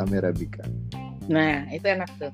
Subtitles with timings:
[0.00, 0.64] Amerika.
[1.28, 2.32] Nah, itu enak tuh.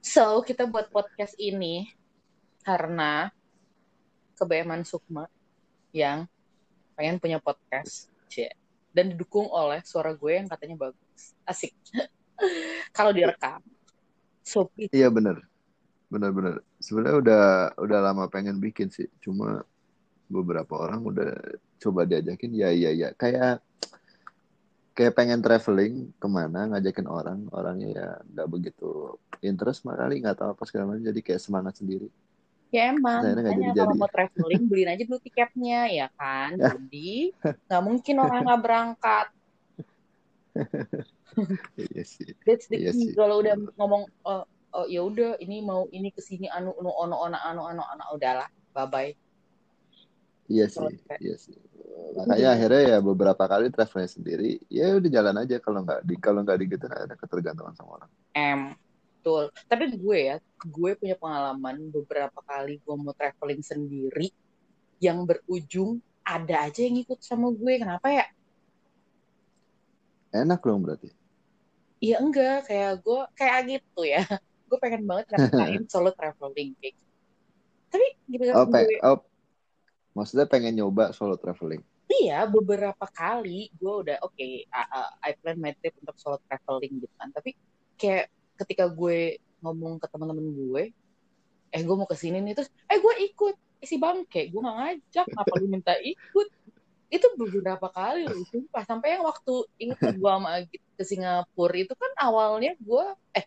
[0.00, 1.90] So, kita buat podcast ini
[2.62, 3.34] karena
[4.38, 5.26] kebeeman Sukma
[5.90, 6.30] yang
[6.94, 8.06] pengen punya podcast.
[8.90, 11.34] Dan didukung oleh suara gue yang katanya bagus.
[11.46, 11.74] Asik.
[12.96, 13.62] Kalau direkam.
[14.40, 15.49] So, Iya bener,
[16.10, 16.60] bener-bener.
[16.82, 17.44] Sebenarnya udah
[17.78, 19.62] udah lama pengen bikin sih, cuma
[20.26, 21.32] beberapa orang udah
[21.78, 23.08] coba diajakin, ya ya ya.
[23.14, 23.62] Kayak
[24.92, 30.50] kayak pengen traveling ke mana, ngajakin orang, orangnya ya nggak begitu interest kali, nggak tahu
[30.52, 31.06] apa segala macam.
[31.06, 32.10] Jadi kayak semangat sendiri.
[32.70, 33.78] Ya emang, makanya jadi-jadi.
[33.82, 36.54] kalau mau traveling beliin aja dulu tiketnya ya kan.
[36.54, 39.26] Jadi nggak mungkin orang nggak berangkat.
[41.78, 42.34] Iya sih.
[42.42, 43.14] That's the Iya sih.
[43.14, 44.42] Kalau udah ngomong oh,
[44.74, 48.04] oh, ya udah ini mau ini ke sini anu anu ono ono anu anu anu
[48.14, 49.12] udahlah bye bye.
[50.50, 51.18] Iya sih, Selesai.
[51.22, 51.54] iya sih.
[52.18, 56.42] Makanya akhirnya ya beberapa kali traveling sendiri, ya udah jalan aja kalau nggak di kalau
[56.42, 58.10] nggak di gitu ada ketergantungan sama orang.
[58.34, 58.74] M
[59.20, 59.52] betul.
[59.70, 64.32] Tapi gue ya, gue punya pengalaman beberapa kali gue mau traveling sendiri
[64.98, 67.72] yang berujung ada aja yang ikut sama gue.
[67.78, 68.26] Kenapa ya?
[70.34, 71.12] Enak dong berarti.
[72.00, 74.24] Iya enggak, kayak gue kayak gitu ya.
[74.70, 77.08] Gue pengen banget ngerasain solo traveling kayak gitu.
[77.90, 79.18] Tapi gitu Oh, gue pe- oh,
[80.14, 81.82] maksudnya pengen nyoba solo traveling.
[82.10, 87.02] Iya, beberapa kali gue udah oke, I, I- I plan my trip untuk solo traveling
[87.02, 87.30] gitu kan.
[87.30, 87.50] Tapi
[87.98, 90.82] kayak ketika gue ngomong ke teman-teman gue,
[91.74, 93.54] eh gue mau ke sini nih terus, eh gue ikut.
[93.80, 96.46] Si bangke, gue gak ngajak, apa lu minta ikut?
[97.10, 98.82] Itu beberapa kali loh, sumpah.
[98.86, 100.50] Sampai yang waktu inget gue sama
[100.98, 103.04] ke Singapura itu kan awalnya gue,
[103.38, 103.44] eh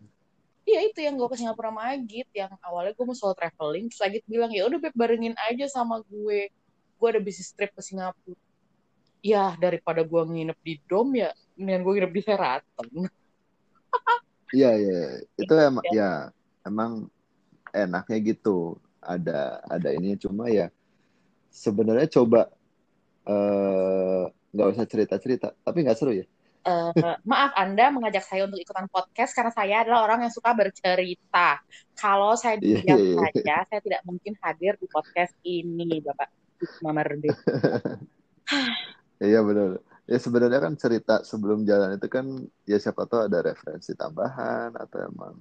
[0.63, 3.99] Iya itu yang gue ke Singapura sama Agit yang awalnya gue mau solo traveling terus
[3.99, 6.47] Agit bilang ya udah Beb barengin aja sama gue.
[6.95, 8.39] Gue ada bisnis trip ke Singapura.
[9.23, 12.87] Ya daripada gue nginep di dom ya mendingan gue nginep di Sheraton.
[14.53, 15.01] Iya, iya,
[15.33, 16.29] itu emang ya.
[16.61, 17.09] emang
[17.73, 18.77] enaknya gitu.
[19.01, 20.69] Ada ada ini cuma ya
[21.49, 22.53] sebenarnya coba
[23.25, 24.23] eh,
[24.53, 26.25] nggak usah cerita-cerita, tapi nggak seru ya.
[26.63, 26.91] Eh,
[27.27, 31.59] maaf Anda mengajak saya untuk ikutan podcast karena saya adalah orang yang suka bercerita
[31.91, 33.15] kalau saya Iya, diam iya, iya.
[33.19, 36.31] saja saya tidak mungkin hadir di podcast ini Bapak
[36.79, 37.35] Mama Rende
[39.19, 39.83] Iya benar.
[40.07, 42.25] Ya sebenarnya kan cerita sebelum jalan itu kan
[42.63, 45.35] ya siapa tahu ada referensi tambahan atau emang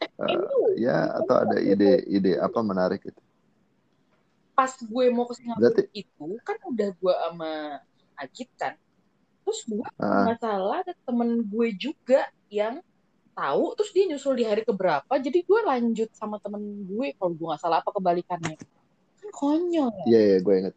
[0.00, 3.20] eh, ya atau ada ide-ide apa menarik itu.
[4.52, 7.52] pas gue mau ke Singapura Berarti itu kan udah gue sama
[8.20, 8.76] Agit kan
[9.52, 12.80] terus gue ah, nggak salah ada temen gue juga yang
[13.36, 17.12] tahu terus dia nyusul di hari keberapa jadi gue lanjut sama temen gue.
[17.16, 18.56] Kalau gue nggak salah apa kebalikannya?
[19.20, 20.04] Kan konyol ya?
[20.08, 20.74] Iya iya gue inget,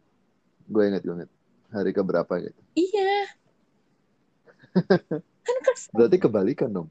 [0.68, 1.30] gue inget gue inget
[1.72, 2.60] hari keberapa gitu.
[2.76, 3.16] iya.
[5.46, 5.92] Kan kesel.
[5.96, 6.88] Berarti kebalikan dong,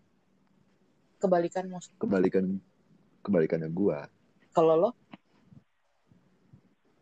[1.21, 2.57] kebalikan maksud kebalikan
[3.21, 3.99] kebalikannya gue.
[4.55, 4.89] kalau lo?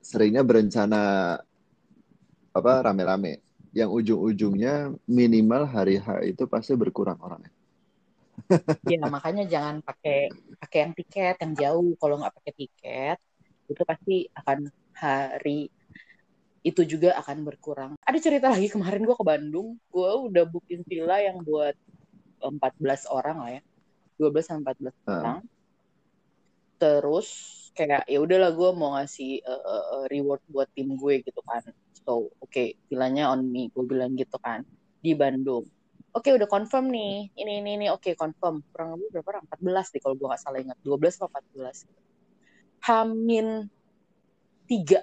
[0.03, 1.37] Seringnya berencana
[2.53, 3.39] apa rame-rame,
[3.73, 7.49] yang ujung-ujungnya minimal hari H itu pasti berkurang orangnya.
[8.89, 10.29] ya makanya jangan pakai
[10.61, 11.91] pakai yang tiket yang jauh.
[11.97, 13.17] Kalau nggak pakai tiket
[13.69, 15.73] itu pasti akan hari
[16.63, 17.91] itu juga akan berkurang.
[18.05, 21.73] Ada cerita lagi kemarin gue ke Bandung gue udah booking villa yang buat
[22.45, 23.61] 14 orang lah ya.
[24.21, 25.13] 12 sampai 14 Ah.
[25.17, 25.39] orang.
[26.77, 27.27] Terus
[27.73, 31.65] kayak ya udahlah gue mau ngasih uh, uh, uh, reward buat tim gue gitu kan
[32.03, 34.63] so oke villanya on me gue bilang gitu kan
[35.03, 35.67] di Bandung.
[36.13, 38.61] Oke udah confirm nih ini ini ini oke confirm.
[38.69, 39.45] Kurang lebih berapa orang?
[39.49, 40.77] 14 deh kalau gue nggak salah ingat.
[40.85, 41.89] 12 atau 14
[42.83, 43.47] Hamin
[44.69, 45.01] tiga.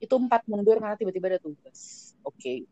[0.00, 2.12] Itu empat mundur karena tiba-tiba ada tugas.
[2.24, 2.64] Oke.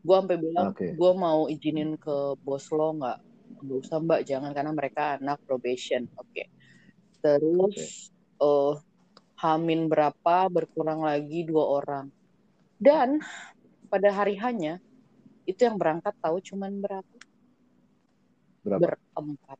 [0.00, 0.94] Gue sampai bilang Oke.
[0.94, 3.18] gue mau izinin ke bos lo nggak?
[3.62, 4.20] Nggak usah mbak.
[4.24, 6.08] Jangan karena mereka anak probation.
[6.16, 6.48] Oke.
[7.20, 8.08] Terus
[8.38, 8.74] eh
[9.38, 12.10] Hamin berapa berkurang lagi dua orang
[12.86, 13.08] dan
[13.92, 14.72] pada hari hanya
[15.50, 17.14] itu yang berangkat tahu cuman berapa
[18.64, 18.92] Berapa?
[19.14, 19.58] berempat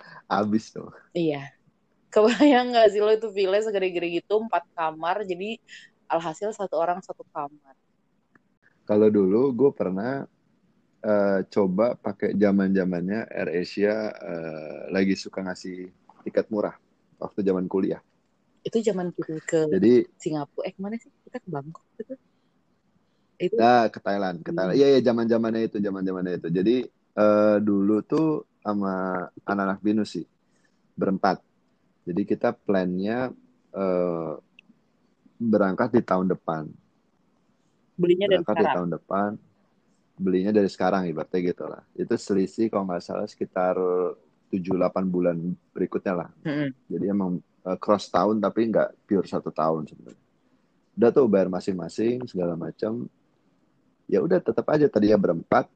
[0.28, 0.90] Abis tuh.
[1.18, 1.36] iya
[2.12, 5.46] kebayang nggak sih lo itu villa segede-gede gitu empat kamar jadi
[6.12, 7.74] alhasil satu orang satu kamar
[8.88, 10.26] Kalau dulu gue pernah
[11.04, 15.90] eh, coba pakai zaman zamannya AirAsia eh, lagi suka ngasih
[16.26, 16.76] tiket murah
[17.22, 18.02] waktu zaman kuliah.
[18.66, 22.14] itu zaman kita ke Jadi Singapura eh ke mana sih kita ke Bangkok gitu
[23.42, 24.76] itu nah ke Thailand, ke Thailand.
[24.78, 26.48] Iya iya zaman zamannya itu, zaman zamannya itu.
[26.52, 26.76] Jadi
[27.18, 30.26] eh, dulu tuh sama anak-anak binus sih
[30.94, 31.42] berempat.
[32.06, 33.34] Jadi kita plannya
[33.74, 34.32] eh,
[35.42, 36.70] berangkat di tahun depan.
[37.98, 38.76] Belinya dari Berangkat di sekarang.
[38.78, 39.30] tahun depan.
[40.22, 41.82] Belinya dari sekarang ibaratnya gitu lah.
[41.98, 43.74] Itu selisih kalau nggak salah sekitar
[44.54, 45.36] 7-8 bulan
[45.74, 46.28] berikutnya lah.
[46.46, 46.70] Mm-mm.
[46.86, 50.20] Jadi emang uh, cross tahun tapi nggak pure satu tahun sebenarnya.
[50.92, 53.08] Udah tuh bayar masing-masing segala macam.
[54.10, 55.72] Ya udah tetap aja tadinya berempat,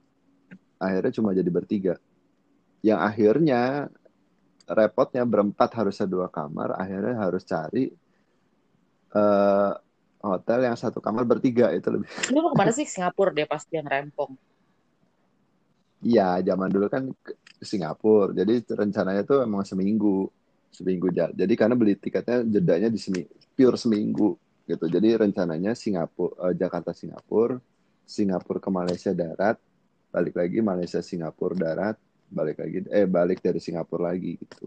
[0.76, 1.94] akhirnya cuma jadi bertiga.
[2.84, 3.62] Yang akhirnya
[4.68, 7.88] repotnya berempat harusnya dua kamar, akhirnya harus cari
[9.16, 9.72] eh,
[10.20, 12.10] hotel yang satu kamar bertiga itu lebih.
[12.34, 12.84] Lu mau ke mana sih?
[12.84, 14.36] Singapura dia pasti yang rempong.
[16.04, 17.32] Iya, zaman dulu kan ke
[17.64, 18.36] Singapura.
[18.36, 20.28] Jadi rencananya tuh emang seminggu,
[20.68, 23.24] seminggu ja- Jadi karena beli tiketnya jedanya di semi,
[23.56, 24.36] pure seminggu
[24.66, 24.84] gitu.
[24.90, 27.56] Jadi rencananya Singapura, eh, Jakarta Singapura,
[28.06, 29.56] Singapura ke Malaysia darat,
[30.10, 31.96] balik lagi Malaysia Singapura darat,
[32.26, 34.66] balik lagi eh balik dari Singapura lagi gitu.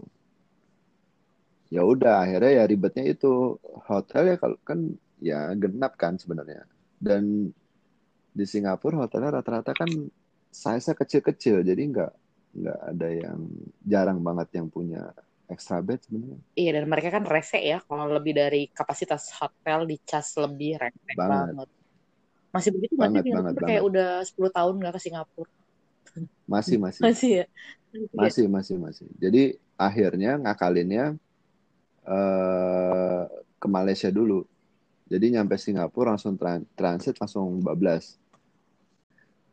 [1.70, 4.80] Ya udah akhirnya ya ribetnya itu hotel ya kalau kan
[5.22, 6.66] ya genap kan sebenarnya.
[6.98, 7.54] Dan
[8.34, 9.92] di Singapura hotelnya rata-rata kan
[10.50, 12.12] size-nya kecil-kecil jadi nggak
[12.50, 13.40] nggak ada yang
[13.86, 15.14] jarang banget yang punya
[15.54, 20.28] extra bed sebenarnya Iya dan mereka kan rese ya kalau lebih dari kapasitas hotel dicas
[20.44, 21.58] lebih rese Banget.
[21.58, 21.68] banget.
[22.56, 23.86] Masih begitu nggak sih Banget, banget, kayak banget.
[23.90, 25.52] udah 10 tahun nggak ke Singapura.
[26.48, 27.46] masih masih Masih ya?
[28.14, 29.44] Masih masih masih masih jadi
[29.80, 31.06] akhirnya ngakalinnya
[32.08, 33.24] eh
[33.62, 34.40] ke Malaysia dulu
[35.12, 38.06] jadi nyampe Singapura langsung tran- transit langsung bablas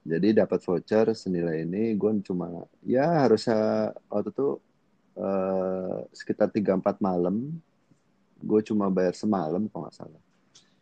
[0.07, 2.47] jadi dapat voucher senilai ini gue cuma
[2.87, 4.47] ya harusnya waktu itu
[5.17, 7.57] eh, sekitar 3-4 malam
[8.37, 10.23] gue cuma bayar semalam kalau nggak salah.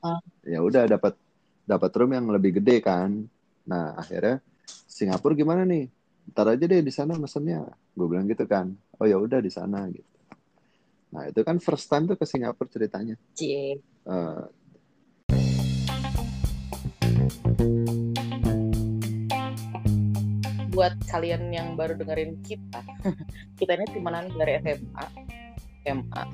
[0.05, 0.21] Ah.
[0.45, 1.17] ya udah dapat
[1.65, 3.25] dapat room yang lebih gede kan.
[3.65, 4.45] Nah akhirnya
[4.85, 5.89] Singapura gimana nih?
[6.29, 7.65] Ntar aja deh di sana mesennya.
[7.97, 8.75] Gue bilang gitu kan.
[9.01, 10.15] Oh ya udah di sana gitu.
[11.15, 13.17] Nah itu kan first time tuh ke Singapura ceritanya.
[13.33, 13.81] Cie.
[13.81, 14.45] Eh,
[20.75, 22.83] Buat kalian yang baru dengerin kita,
[23.59, 25.05] kita ini temenan dari SMA.
[25.87, 26.25] SMA.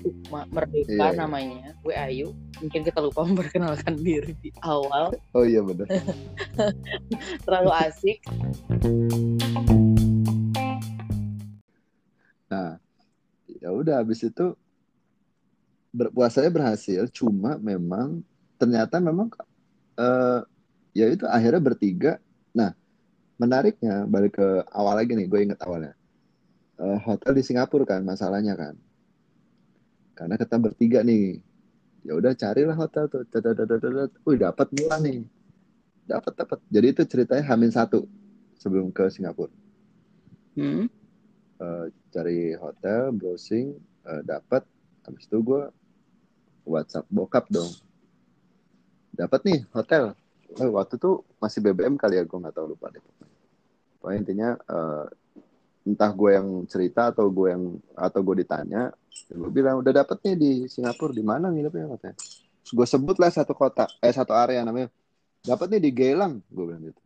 [0.00, 1.14] Sukma Merdeka Iya, iya.
[1.14, 1.70] namanya.
[1.84, 2.34] Gue Ayu.
[2.58, 5.12] Mungkin kita lupa memperkenalkan diri di awal.
[5.36, 5.86] oh iya bener
[7.46, 8.18] Terlalu asik.
[12.50, 12.80] Nah,
[13.46, 14.56] ya udah habis itu
[15.92, 18.22] berpuasanya berhasil, cuma memang
[18.58, 19.30] ternyata memang
[19.94, 20.40] eh
[20.90, 22.12] ya itu akhirnya bertiga.
[22.50, 22.74] Nah,
[23.40, 25.96] menariknya balik ke awal lagi nih, gue inget awalnya.
[26.76, 28.76] Eh, hotel di Singapura kan masalahnya kan.
[30.12, 31.40] Karena kita bertiga nih.
[32.04, 33.24] Ya udah carilah hotel tuh.
[34.28, 35.24] Wih, dapat murah nih.
[36.04, 36.58] Dapat dapat.
[36.68, 38.04] Jadi itu ceritanya Hamin satu
[38.60, 39.52] sebelum ke Singapura.
[40.56, 40.92] Hmm.
[41.60, 44.64] Eh, cari hotel, browsing, eh, dapat.
[45.08, 45.64] Habis itu gue
[46.68, 47.72] WhatsApp bokap dong.
[49.16, 50.12] Dapat nih hotel.
[50.58, 53.02] Eh, waktu itu masih BBM kali ya, gue nggak tahu lupa deh.
[54.00, 55.06] Pokoknya intinya eh,
[55.86, 57.64] entah gue yang cerita atau gue yang
[57.94, 58.90] atau gue ditanya,
[59.30, 62.16] gue bilang udah dapet nih di Singapura di mana nginepnya katanya.
[62.66, 64.90] Terus gue sebut lah satu kota, eh satu area namanya.
[65.40, 67.02] Dapat nih di Gelang, gue bilang gitu.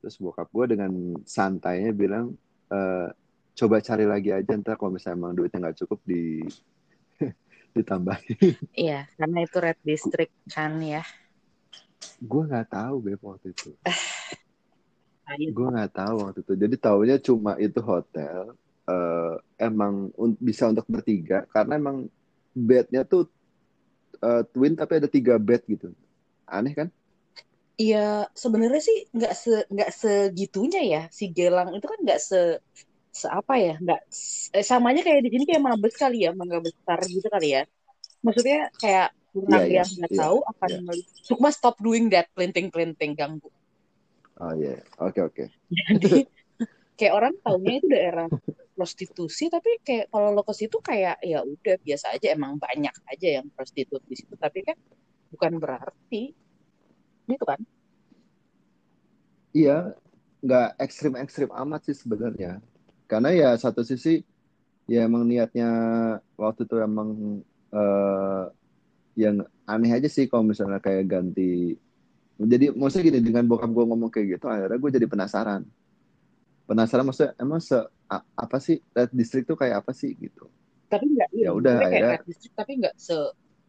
[0.00, 0.90] Terus bokap gue dengan
[1.28, 2.32] santainya bilang,
[2.72, 3.08] eh,
[3.54, 6.40] coba cari lagi aja ntar kalau misalnya emang duitnya nggak cukup di
[7.76, 8.56] ditambahin.
[8.72, 11.04] Iya, karena itu red district kan ya.
[12.30, 13.70] Gue nggak tahu beb waktu itu.
[15.54, 16.52] Gue nggak tahu waktu itu.
[16.62, 18.54] Jadi taunya cuma itu hotel.
[18.90, 22.10] eh, emang un- bisa untuk bertiga karena emang
[22.58, 23.30] bednya tuh
[24.22, 25.88] eh, twin tapi ada tiga bed gitu.
[26.48, 26.88] Aneh kan?
[27.82, 27.96] Iya,
[28.42, 30.98] sebenarnya sih nggak se nggak segitunya ya.
[31.18, 32.36] Si Gelang itu kan nggak se
[33.20, 33.98] se apa ya, nggak
[34.56, 37.60] eh, samanya kayak di sini kayak mabes kali ya, mangga besar gitu kali ya.
[38.26, 40.80] Maksudnya kayak Iya, iya, yang nggak iya, tahu akan iya.
[40.82, 41.10] melihat.
[41.22, 43.50] Sukma stop doing that, pelinting-pelinting ganggu.
[44.40, 45.44] Oh iya, oke oke.
[45.70, 46.26] Jadi
[46.98, 48.26] kayak orang taunya itu daerah
[48.74, 53.28] prostitusi, tapi kayak kalau lo ke situ kayak ya udah biasa aja, emang banyak aja
[53.38, 54.74] yang prostitut di situ, tapi kan
[55.30, 56.34] bukan berarti
[57.30, 57.60] gitu kan?
[59.54, 59.94] Iya,
[60.42, 62.58] nggak ekstrim-ekstrim amat sih sebenarnya.
[63.06, 64.22] Karena ya satu sisi
[64.90, 65.70] ya emang niatnya
[66.34, 68.44] waktu itu emang eh,
[69.20, 71.76] yang aneh aja sih kalau misalnya kayak ganti.
[72.36, 75.62] Jadi maksudnya gini dengan bokap gue ngomong kayak gitu, akhirnya gue jadi penasaran.
[76.64, 80.48] Penasaran maksudnya emang se a- apa sih red district tuh kayak apa sih gitu.
[80.86, 83.16] tapi nggak Ya iya, udah, maksudnya kayak akhirnya- Red District tapi nggak se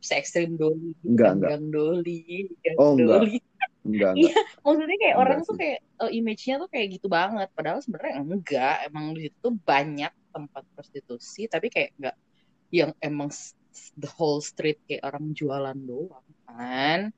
[0.01, 1.49] se ekstrim doli gitu Enggak, enggak.
[1.53, 2.19] gang doli
[2.57, 3.09] gang Oh, enggak.
[3.21, 3.35] doli
[3.81, 4.45] Enggak Iya, enggak.
[4.57, 5.59] maksudnya kayak Enggak orang tuh sih.
[5.61, 10.13] kayak eh, image-nya tuh kayak gitu banget padahal sebenarnya enggak emang di situ tuh banyak
[10.33, 12.15] tempat prostitusi tapi kayak enggak
[12.71, 13.29] yang emang
[13.97, 17.11] the whole street kayak orang jualan doang kan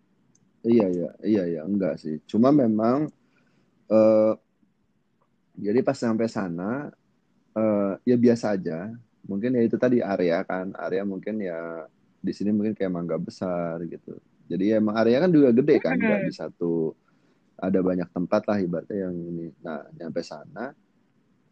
[0.63, 2.23] Iya iya iya iya enggak sih.
[2.23, 3.11] Cuma memang
[3.91, 4.33] eh
[5.53, 6.87] jadi pas sampai sana
[7.55, 8.89] eh ya biasa aja.
[9.27, 11.87] Mungkin ya itu tadi area kan, area mungkin ya
[12.23, 14.19] di sini mungkin kayak mangga besar gitu.
[14.47, 16.27] Jadi ya emang area kan juga gede kan, nggak Hmm.
[16.27, 16.91] di satu
[17.59, 19.47] ada banyak tempat lah ibaratnya yang ini.
[19.63, 20.75] Nah, nyampe sana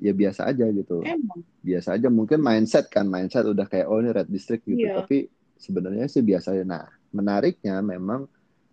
[0.02, 1.06] ya biasa aja gitu.
[1.06, 4.82] emang Biasa aja mungkin mindset kan, mindset udah kayak oh ini red district gitu.
[4.82, 5.06] Iya.
[5.06, 5.30] Tapi
[5.62, 6.66] sebenarnya sih biasa aja.
[6.66, 8.26] Nah, menariknya memang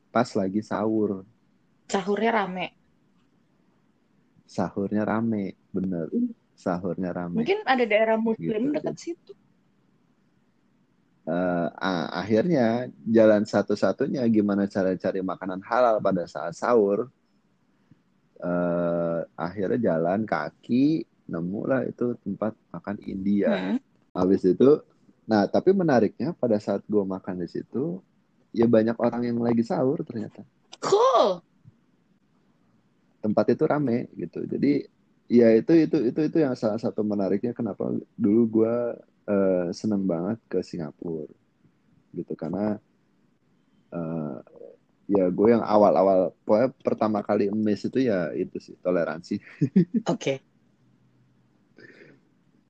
[0.08, 1.23] pas lagi sahur.
[1.88, 2.66] sahurnya rame
[4.44, 6.32] sahurnya rame bener Hmm.
[6.52, 9.32] sahurnya rame mungkin ada daerah muslim Gitu, dekat situ
[11.28, 17.12] Eh, ah, akhirnya jalan satu-satunya gimana cara cari makanan halal pada saat sahur
[18.38, 23.52] Eh, akhirnya jalan kaki nemu lah itu tempat makan India.
[23.52, 23.78] Hmm.
[24.16, 24.82] habis itu
[25.28, 28.00] nah tapi menariknya pada saat gue makan di situ
[28.52, 30.44] ya banyak orang yang lagi sahur ternyata.
[30.80, 31.44] Cool.
[33.20, 34.44] Tempat itu rame gitu.
[34.49, 34.87] Jadi
[35.28, 38.75] ya itu itu itu itu yang salah satu menariknya kenapa dulu gue
[39.28, 41.28] eh, seneng banget ke Singapura
[42.16, 42.32] gitu.
[42.32, 42.78] Karena
[43.92, 44.37] eh,
[45.08, 49.37] ya gue yang awal-awal pokoknya pertama kali emes itu ya itu sih toleransi.
[50.12, 50.47] Oke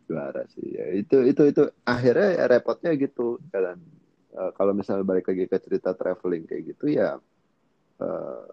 [0.09, 0.65] juara sih.
[0.73, 1.63] Ya itu itu itu.
[1.85, 3.37] Akhirnya ya repotnya gitu.
[3.53, 3.77] Dan
[4.33, 7.21] eh, kalau misalnya balik lagi ke cerita traveling kayak gitu ya
[8.01, 8.45] eh,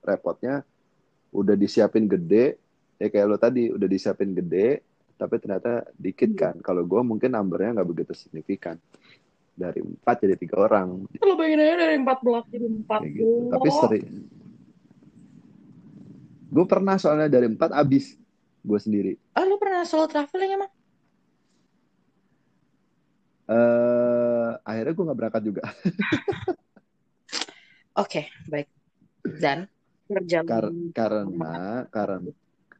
[0.00, 0.64] repotnya
[1.30, 2.56] udah disiapin gede.
[2.96, 4.80] Ya kayak lo tadi udah disiapin gede
[5.14, 6.40] tapi ternyata dikit Iya.
[6.50, 6.54] kan.
[6.58, 8.80] Kalau gue mungkin numbernya nggak begitu signifikan.
[9.54, 11.06] Dari empat jadi tiga orang.
[11.22, 12.82] Lo bayangin aja dari 14 jadi 40.
[12.82, 13.28] kayak gitu.
[13.54, 14.06] tapi sering
[16.54, 18.14] gue pernah soalnya dari empat abis
[18.62, 19.12] gue sendiri.
[19.34, 20.70] Ah, lo pernah solo traveling emang?
[23.44, 25.62] Eh akhirnya gue nggak berangkat juga.
[28.02, 28.68] Oke, baik.
[29.38, 29.72] Dan Kar-
[30.04, 32.30] perjalanan karena karena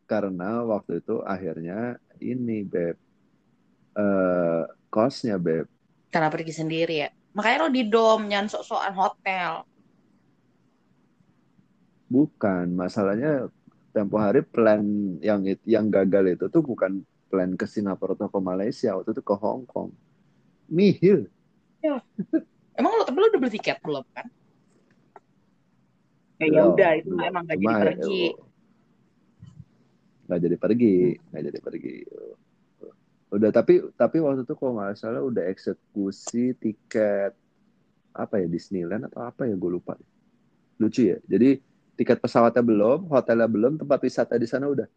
[0.04, 2.97] karena waktu itu akhirnya ini beb.
[4.90, 5.66] Kosnya beb.
[6.11, 7.09] Karena pergi sendiri ya.
[7.35, 9.50] Makanya lo di dom, jangan sok-sokan hotel.
[12.06, 12.71] bukan.
[12.78, 13.50] Masalahnya
[13.90, 14.87] tempo hari plan
[15.18, 18.94] yang yang gagal itu tuh bukan plan ke Singapura atau ke Malaysia.
[18.94, 19.90] Waktu itu ke Hong Kong
[20.68, 21.28] nihil
[22.75, 24.26] Emang lo, tapi lo udah beli tiket belum kan?
[26.42, 27.23] Ya, ya udah, itu belum.
[27.23, 28.18] emang gak Cuma, jadi pergi.
[28.26, 28.33] eh,
[30.25, 31.94] nggak jadi pergi nggak jadi pergi
[33.28, 37.37] udah tapi tapi waktu itu kalau nggak salah udah eksekusi tiket
[38.16, 40.00] apa ya Disneyland atau apa ya gue lupa
[40.80, 41.61] lucu ya jadi
[42.00, 44.88] tiket pesawatnya belum hotelnya belum tempat wisata di sana udah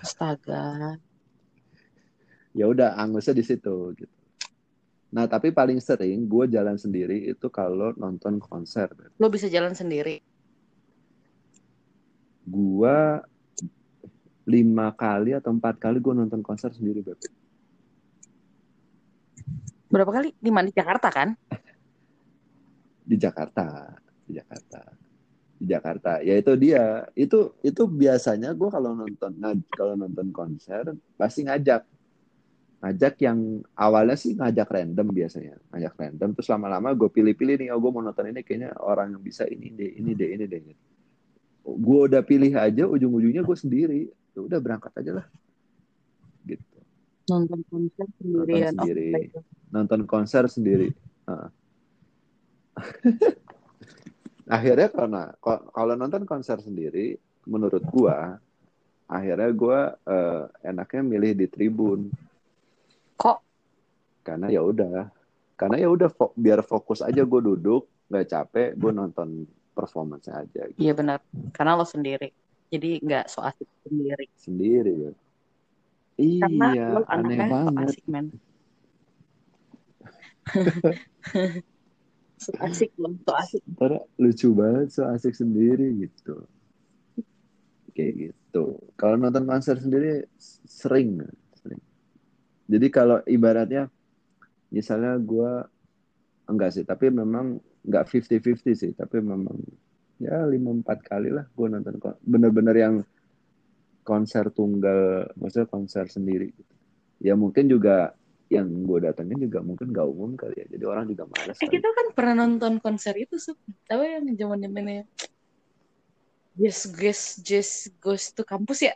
[0.00, 0.96] Astaga.
[2.56, 4.19] ya udah angusnya di situ gitu
[5.10, 8.86] nah tapi paling sering gue jalan sendiri itu kalau nonton konser
[9.18, 10.22] Lo bisa jalan sendiri.
[12.46, 12.98] gue
[14.46, 17.18] lima kali atau empat kali gue nonton konser sendiri beb
[19.90, 20.30] Berapa kali?
[20.38, 20.70] Di mana?
[20.70, 21.34] Di Jakarta kan?
[23.02, 23.90] di Jakarta
[24.22, 24.80] di Jakarta
[25.58, 30.94] di Jakarta ya itu dia itu itu biasanya gue kalau nonton ngaj- kalau nonton konser
[31.18, 31.82] pasti ngajak
[32.80, 37.80] ngajak yang awalnya sih ngajak random biasanya ngajak random terus lama-lama gue pilih-pilih nih oh
[37.80, 40.60] gue mau nonton ini kayaknya orang yang bisa ini deh ini deh ini deh
[41.60, 45.26] gue udah pilih aja ujung-ujungnya gue sendiri Ya udah berangkat aja lah
[46.46, 46.80] gitu
[47.30, 48.74] Nonton konser sendirian.
[48.74, 49.10] Nonton sendiri.
[49.30, 50.88] Oh, nonton konser sendiri.
[51.30, 51.48] Heeh.
[54.56, 55.22] akhirnya karena
[55.70, 57.14] kalau nonton konser sendiri,
[57.46, 58.42] menurut gua,
[59.06, 62.10] akhirnya gua eh, enaknya milih di tribun?
[64.20, 65.08] Karena ya udah,
[65.56, 69.28] karena ya udah fo- biar fokus aja gue duduk, nggak capek, gue nonton
[69.72, 70.80] performance aja gitu.
[70.80, 71.18] Iya benar.
[71.54, 72.28] Karena lo sendiri.
[72.70, 74.24] Jadi nggak so asik sendiri.
[74.38, 75.12] sendiri ya.
[76.40, 77.88] Karena Iya, lo aneh anaknya so banget.
[77.88, 78.26] asik men.
[82.44, 83.62] so asik lo, so asik.
[83.76, 86.44] Ntar lucu banget so asik sendiri gitu.
[87.96, 88.64] Kayak gitu.
[88.94, 90.28] Kalau nonton konser sendiri
[90.66, 91.24] sering,
[91.58, 91.82] sering.
[92.70, 93.90] Jadi kalau ibaratnya
[94.70, 95.50] misalnya gue
[96.50, 99.54] enggak sih, tapi memang enggak 50-50 sih, tapi memang
[100.20, 102.94] ya lima empat kali lah gue nonton bener-bener yang
[104.02, 106.50] konser tunggal, maksudnya konser sendiri.
[106.50, 106.72] gitu.
[107.20, 108.16] Ya mungkin juga
[108.50, 111.54] yang gue datengin juga mungkin gak umum kali ya, jadi orang juga malas.
[111.62, 113.54] Eh kita kan pernah nonton konser itu sup.
[113.86, 115.06] Tahu yang zaman zamannya
[116.58, 117.70] Yes, Yes, Yes
[118.02, 118.94] Goes to kampus ya?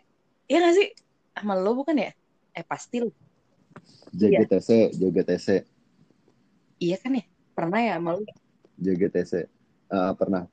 [0.50, 0.88] Iya gak sih?
[1.38, 2.10] Sama lo bukan ya?
[2.50, 3.14] Eh pasti lo.
[4.14, 5.48] JGTC, JGTC.
[6.78, 7.24] Iya kan ya?
[7.54, 8.22] Pernah ya malu?
[8.78, 9.46] JGTC
[9.90, 10.46] uh, pernah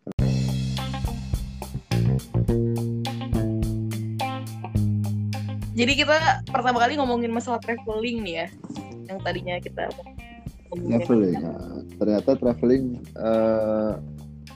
[5.71, 8.47] Jadi kita pertama kali ngomongin masalah traveling nih ya,
[9.09, 9.89] yang tadinya kita
[10.69, 12.83] ngomongin traveling nah, ternyata traveling
[13.17, 13.97] uh,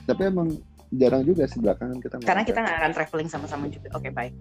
[0.06, 0.54] tapi emang
[0.94, 3.90] jarang juga sih belakangan kita karena kita nggak akan traveling sama-sama juga.
[3.98, 4.36] Oke, baik.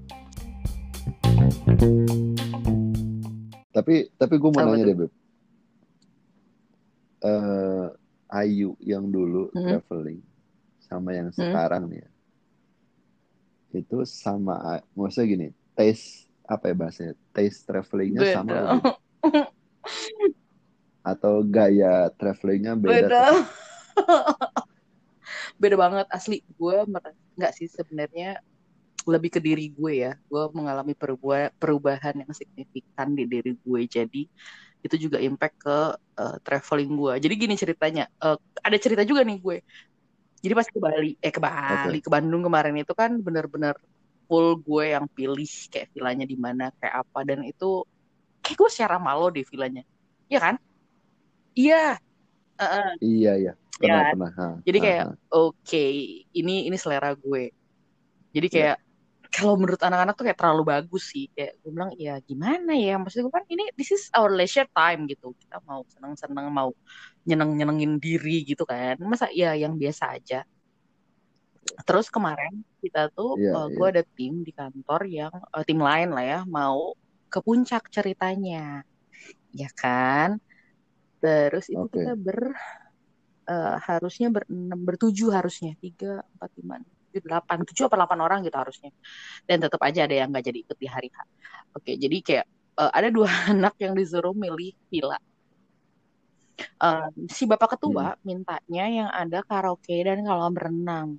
[3.75, 4.89] Tapi tapi gue mau Apa nanya tuh?
[4.89, 5.12] deh beb.
[7.25, 7.88] Eh,
[8.32, 9.77] Ayu yang dulu Hmm.
[9.77, 10.20] traveling
[10.82, 12.10] sama yang sekarang nih ya.
[13.75, 17.13] Itu sama maksudnya gini, taste apa ya bahasanya?
[17.36, 18.72] Taste travelingnya sama Beda.
[18.72, 18.86] Beb?
[21.05, 23.10] atau gaya travelingnya beda?
[23.13, 23.24] Beda.
[25.62, 26.41] Beda banget asli.
[26.58, 26.75] Gue
[27.38, 28.39] nggak sih sebenarnya
[29.05, 30.12] lebih ke diri gue ya.
[30.25, 33.81] Gue mengalami perubah- perubahan yang signifikan di diri gue.
[33.85, 34.25] Jadi
[34.85, 37.13] itu juga impact ke uh, traveling gue.
[37.21, 38.05] Jadi gini ceritanya.
[38.21, 39.57] Uh, ada cerita juga nih gue.
[40.45, 43.74] Jadi pas ke Bali, eh ke Bali, ke Bandung kemarin itu kan bener-bener
[44.29, 47.81] full gue yang pilih kayak villanya di mana, kayak apa dan itu
[48.45, 49.81] kayak gue secara malu deh villanya.
[50.29, 50.55] Iya kan?
[51.57, 51.97] Iya.
[52.55, 52.89] Uh-uh.
[53.01, 54.13] Iya iya, pernah kan?
[54.13, 54.31] pernah.
[54.31, 55.83] Ha, Jadi kayak oke,
[56.31, 57.51] ini ini selera gue.
[58.31, 58.77] Jadi kayak
[59.36, 61.27] kalau menurut anak-anak tuh kayak terlalu bagus sih.
[61.36, 62.96] Kayak gue bilang ya gimana ya?
[62.96, 65.36] Maksud gue kan ini this is our leisure time gitu.
[65.36, 66.72] Kita mau seneng-seneng, mau
[67.27, 68.96] nyeneng-nyenengin diri gitu kan.
[69.04, 70.48] Masa ya yang biasa aja.
[71.84, 76.15] Terus kemarin kita tuh Iya, uh, gue ada tim di kantor yang uh, tim lain
[76.15, 76.96] lah ya mau
[77.27, 78.88] ke puncak ceritanya.
[79.51, 80.39] Ya kan?
[81.20, 82.00] Terus itu Oke.
[82.00, 82.54] kita ber
[83.50, 84.46] eh, harusnya ber,
[84.86, 86.75] bertujuh harusnya tiga empat lima
[87.24, 88.91] enam, tujuh delapan tujuh apa delapan orang gitu harusnya.
[89.48, 91.17] Dan tetap aja ada yang nggak jadi ikut di hari H.
[91.75, 92.45] Oke jadi kayak
[92.81, 95.17] eh, ada dua anak yang disuruh milih villa.
[96.60, 101.09] Eh, si bapak ketua mintanya yang ada karaoke dan kolam renang.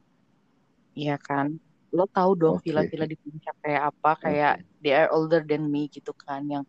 [0.97, 1.61] Ya kan?
[1.92, 4.11] Lo tahu dong villa-villa di puncak kayak apa?
[4.21, 6.64] Kayak they are older than me gitu kan yang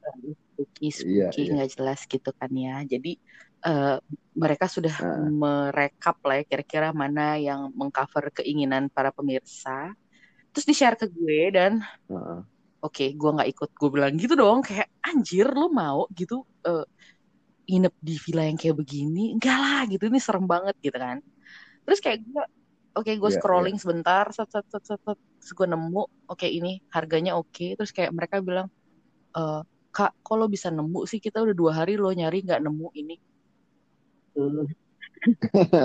[0.00, 1.52] eh, spooky Iya, spooky iya.
[1.56, 2.84] nggak jelas gitu kan ya.
[2.84, 3.16] Jadi
[3.66, 3.96] eh,
[4.42, 5.20] mereka sudah Ah.
[5.42, 9.92] merekap lah ya kira-kira mana yang mengcover keinginan para pemirsa.
[10.52, 11.72] Terus di share ke gue dan
[12.10, 12.40] Heeh.
[12.82, 13.70] oke gue nggak ikut.
[13.76, 16.84] Gue bilang gitu dong kayak anjir lu mau gitu eh,
[17.70, 19.20] nginep di villa yang kayak begini?
[19.36, 20.02] Enggak lah gitu.
[20.10, 21.18] Ini serem banget gitu kan.
[21.86, 22.44] Terus kayak gue
[22.98, 25.18] oke gue Iya, scrolling sebentar set set set set, set.
[25.40, 27.66] terus gue nemu oke ini harganya oke.
[27.78, 28.68] Terus kayak mereka bilang
[29.36, 29.60] eh
[29.94, 31.18] kak kok lo bisa nemu sih?
[31.22, 33.14] Kita udah dua hari lo nyari nggak nemu ini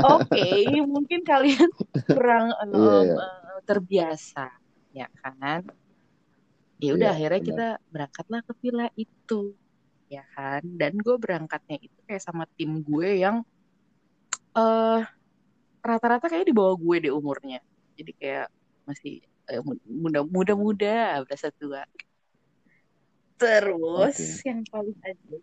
[0.05, 0.45] Oke,
[0.93, 1.69] mungkin kalian
[2.07, 3.15] kurang Iya, iya.
[3.17, 4.45] eh, terbiasa,
[4.93, 5.61] ya kan?
[6.79, 7.47] Ya udah Iya, akhirnya benar.
[7.49, 9.41] kita berangkatlah ke villa itu,
[10.11, 10.61] ya kan?
[10.79, 13.41] Dan gue berangkatnya itu kayak sama tim gue yang
[14.55, 15.01] eh
[15.85, 17.59] rata-rata kayak di bawah gue deh umurnya.
[17.97, 18.47] Jadi kayak
[18.87, 21.81] masih eh, muda muda muda berasa tua.
[23.35, 24.47] Terus Oke.
[24.47, 25.35] yang paling aja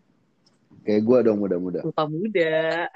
[0.83, 1.79] Kayak gue dong muda-muda.
[1.79, 2.91] Pupa muda.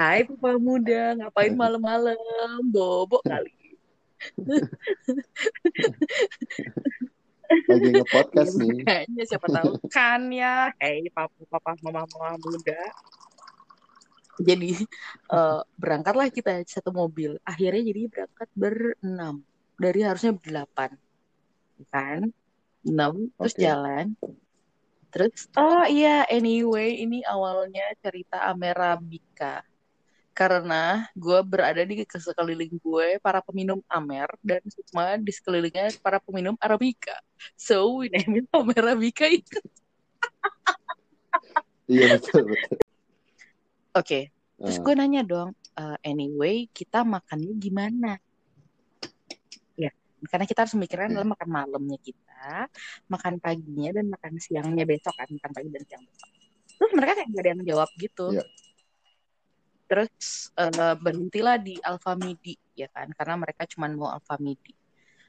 [0.00, 2.18] Hai Pupa muda, ngapain malam-malam?
[2.66, 3.54] Bobo kali.
[7.70, 8.78] Lagi nge-podcast nih.
[8.86, 10.70] Kayaknya siapa tahu kan ya.
[10.78, 12.78] Hei papa papa mama mama muda.
[14.42, 14.74] Jadi
[15.36, 17.38] eh, berangkatlah kita satu mobil.
[17.46, 19.46] Akhirnya jadi berangkat berenam.
[19.78, 20.98] Dari harusnya berdelapan.
[21.90, 22.30] Kan?
[22.84, 23.62] Enam, terus Oke.
[23.62, 24.16] jalan.
[25.10, 29.62] Terus, oh iya, anyway, ini awalnya cerita Amerika.
[30.30, 36.54] Karena gue berada di sekeliling gue para peminum Amer dan Sukma di sekelilingnya para peminum
[36.62, 37.18] Arabica.
[37.58, 39.58] So, we name it Amerika itu.
[41.90, 42.78] Iya betul betul.
[43.98, 48.14] Oke, terus Ah, gue nanya dong, "Eh, anyway, kita makannya gimana?
[49.74, 49.90] Ya,
[50.30, 52.29] karena kita harus memikirkan adalah makan malamnya kita,
[53.08, 56.30] makan paginya dan makan siangnya besok kan, makan pagi dan siang besok.
[56.80, 58.26] Terus mereka kayak gak ada yang jawab gitu.
[58.32, 58.44] Iya.
[59.90, 60.14] Terus
[60.54, 64.72] eh, berhentilah di Alfamidi ya kan, karena mereka cuma mau Alfamidi.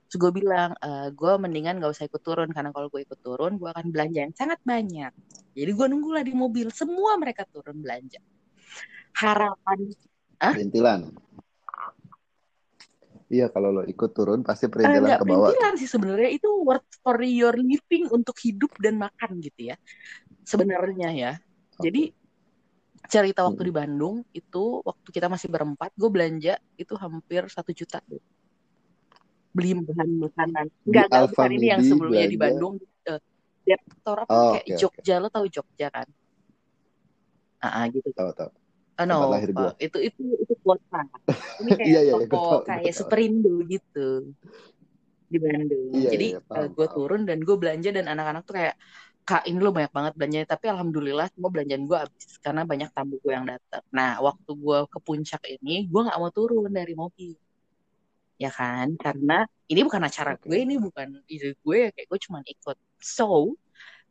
[0.07, 3.55] Terus gue bilang, eh, gue mendingan gak usah ikut turun karena kalau gue ikut turun,
[3.55, 5.11] gue akan belanja yang sangat banyak.
[5.51, 8.19] Jadi gue nunggulah di mobil, semua mereka turun belanja.
[9.11, 9.91] Harapan
[10.41, 11.01] perintilan.
[13.31, 15.47] Iya kalau lo ikut turun pasti Eh, perintilan nggak ke bawah.
[15.47, 19.75] perintilan sih sebenarnya itu worth for your living untuk hidup dan makan gitu ya
[20.43, 21.31] sebenarnya ya
[21.79, 22.11] jadi
[23.07, 28.03] cerita waktu di Bandung itu waktu kita masih berempat gue belanja itu hampir satu juta
[28.05, 28.19] deh.
[29.51, 32.55] beli bahan makanan Di nggak nggak bukan ini yang sebelumnya di belanja.
[32.55, 32.73] Bandung
[33.07, 34.75] eh, di Jeptor apa Oh, kayak oke.
[34.79, 36.07] Jogja lo tahu Jogja kan?
[37.61, 38.09] Ah, ah, gitu.
[38.11, 38.51] Tahu tahu.
[39.07, 39.69] Tempat no, lahir gua.
[39.69, 41.01] uh, itu itu itu kota.
[41.61, 42.93] Ini kayak Iya iya iya, gua toko gua kayak.
[42.93, 44.07] Superindo gitu
[45.31, 45.89] di Bandung.
[45.95, 48.75] Iya Jadi iya, paham, gue turun dan gue belanja dan anak-anak tuh kayak
[49.21, 53.15] kak ini lo banyak banget belanjanya tapi alhamdulillah semua belanjaan gue habis karena banyak tamu
[53.23, 53.83] gue yang datang.
[53.95, 57.37] Nah waktu gue ke puncak ini gue nggak mau turun dari mobil
[58.41, 62.39] ya kan karena ini bukan acara gue ini bukan ide gue ya kayak gue cuma
[62.43, 62.77] ikut.
[62.99, 63.55] So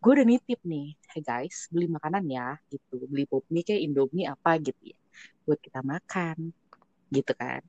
[0.00, 4.24] gue udah nitip nih, hey guys beli makanan ya gitu beli pop mie kayak Indomie
[4.24, 4.98] apa gitu ya
[5.44, 6.56] buat kita makan
[7.12, 7.60] gitu kan.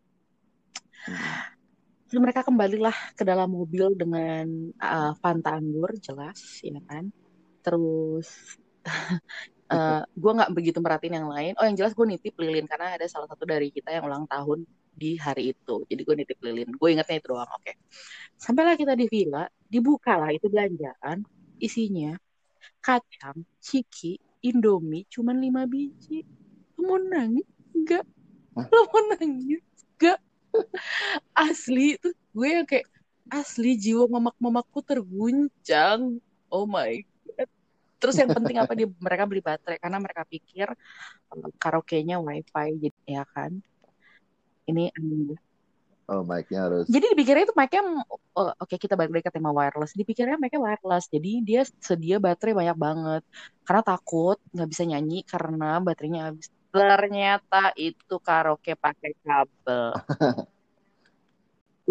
[1.06, 1.60] Hmm.
[2.08, 4.48] Terus mereka kembalilah ke dalam mobil dengan
[4.84, 7.08] uh, Fanta anggur jelas ya kan.
[7.64, 8.28] Terus
[9.72, 11.54] uh, gue nggak begitu merhatiin yang lain.
[11.60, 14.68] Oh yang jelas gue nitip lilin karena ada salah satu dari kita yang ulang tahun
[14.92, 15.88] di hari itu.
[15.88, 16.70] Jadi gue nitip lilin.
[16.76, 17.50] Gue ingatnya itu doang.
[17.56, 17.80] Oke.
[18.36, 21.24] Sampailah kita di villa, dibukalah itu belanjaan,
[21.62, 22.18] isinya
[22.82, 26.26] kacang, ciki, indomie, cuman lima biji.
[26.76, 27.46] Lo mau nangis?
[27.78, 28.06] Enggak.
[28.58, 28.66] Hah?
[28.68, 29.62] Lo mau nangis?
[29.96, 30.20] Enggak.
[31.32, 32.90] Asli itu gue yang kayak
[33.32, 36.20] asli jiwa mamak-mamakku terguncang.
[36.52, 37.50] Oh my god.
[38.02, 40.68] Terus yang penting apa dia mereka beli baterai karena mereka pikir
[41.32, 43.62] uh, karaoke-nya wifi jadi ya kan.
[44.68, 45.51] Ini aneh.
[46.10, 46.90] Oh, mic-nya harus.
[46.90, 47.82] Jadi dipikirnya itu mic-nya
[48.36, 49.94] oh, oke kita balik lagi ke tema wireless.
[49.94, 51.06] Dipikirnya mic-nya wireless.
[51.08, 53.22] Jadi dia sedia baterai banyak banget.
[53.64, 56.52] Karena takut nggak bisa nyanyi karena baterainya habis.
[56.72, 59.92] Ternyata itu karaoke pakai kabel.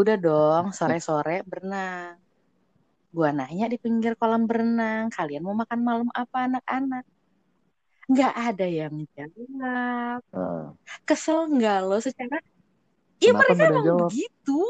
[0.01, 2.17] Udah dong, sore-sore berenang.
[3.11, 7.05] Gua nanya di pinggir kolam berenang, kalian mau makan malam apa anak-anak?
[8.11, 10.21] Nggak ada yang jawab.
[10.35, 10.75] Ah.
[11.07, 12.39] Kesel nggak lo secara
[13.21, 14.09] Ya Kenapa mereka emang jawab?
[14.09, 14.61] begitu.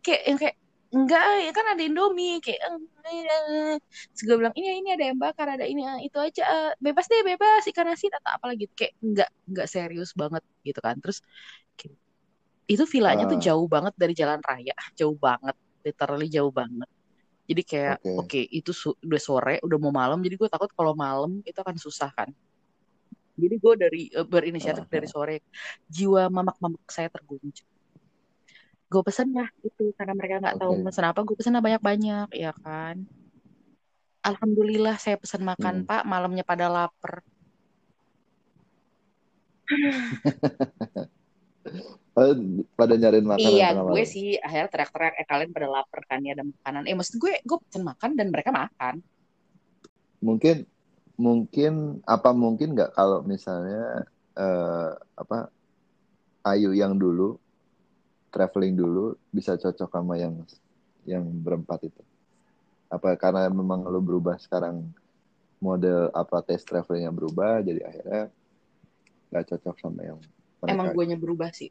[0.00, 0.56] Kayak yang kayak
[0.94, 3.76] enggak ya kan ada Indomie kayak eh,
[4.14, 7.10] Terus gue bilang ini ini ada yang bakar ada ini eh, itu aja eh, bebas
[7.10, 11.18] deh bebas ikan asin atau apa lagi kayak enggak enggak serius banget gitu kan terus
[11.74, 11.98] kayak-
[12.64, 13.44] itu villanya tuh Ah.
[13.44, 15.52] jauh banget dari jalan raya jauh banget
[15.82, 16.88] literally jauh banget
[17.44, 18.16] jadi kayak Oke.
[18.24, 21.76] oke itu su- udah sore udah mau malam jadi gue takut kalau malam itu akan
[21.76, 22.30] susah kan
[23.34, 25.36] jadi gue dari eh, berinisiatif dari sore
[25.86, 27.68] jiwa mamak-mamak saya terguncang
[28.84, 30.84] gue pesen lah itu karena mereka nggak tahu Oke.
[30.86, 32.96] pesen apa gue pesen banyak-banyak ya kan
[34.22, 35.88] alhamdulillah saya pesan makan Hmm.
[35.88, 37.20] pak malamnya pada lapar
[42.14, 42.30] Oh,
[42.78, 44.06] pada nyariin makanan iya gue malam.
[44.06, 47.58] sih akhirnya teriak-teriak eh kalian pada lapar kan ya ada makanan eh maksud gue gue
[47.66, 49.02] pesen makan dan mereka makan
[50.22, 50.56] Mungkin
[51.14, 54.02] mungkin apa mungkin nggak kalau misalnya
[54.34, 55.50] eh, apa
[56.44, 57.40] Ayu yang dulu
[58.28, 60.42] traveling dulu bisa cocok sama yang
[61.06, 62.02] yang berempat itu.
[62.90, 64.84] Apa karena memang lo berubah sekarang
[65.62, 68.22] model apa tes traveling yang berubah jadi akhirnya
[69.32, 70.18] nggak cocok sama yang
[70.68, 70.96] emang mereka.
[70.98, 71.70] gue nya berubah sih.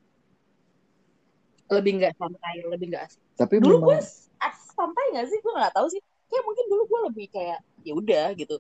[1.70, 3.22] Lebih nggak santai lebih nggak asik.
[3.38, 5.40] Tapi dulu gue memang as santai nggak sih?
[5.44, 6.02] Gue nggak tahu sih.
[6.32, 8.58] Kayak mungkin dulu gue lebih kayak ya udah gitu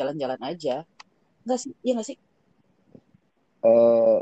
[0.00, 0.88] jalan-jalan aja.
[1.44, 1.72] Nggak sih?
[1.84, 2.16] Iya nggak sih?
[3.60, 4.18] Eh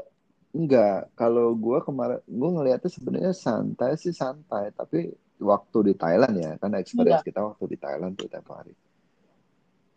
[0.59, 6.53] enggak, kalau gue kemarin gue ngeliatnya sebenarnya santai sih santai, tapi waktu di Thailand ya,
[6.59, 8.75] kan experience kita waktu di Thailand tuh tempo hari.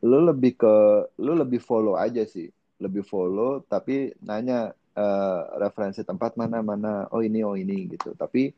[0.05, 0.75] Lu lebih ke
[1.17, 2.45] lu lebih follow aja sih,
[2.77, 8.53] lebih follow tapi nanya eh, referensi tempat mana mana, oh ini oh ini gitu, tapi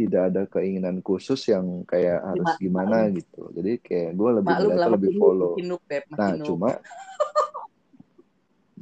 [0.00, 3.42] tidak ada keinginan khusus yang kayak harus Mak- gimana maklum gitu.
[3.52, 5.52] Jadi kayak gue lebih ngeliatnya lebih follow.
[5.60, 6.70] noob beb Nah, noob cuma